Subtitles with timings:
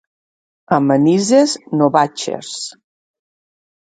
[0.77, 2.51] A Manises, novatxers.